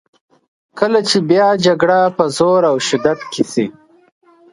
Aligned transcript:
کله 0.79 0.99
چې 1.09 1.17
بیا 1.29 1.47
جګړه 1.65 1.99
په 2.17 2.25
زور 2.37 2.61
او 2.71 2.75
شدت 2.89 3.19
کې 3.31 3.43
شي. 3.51 3.65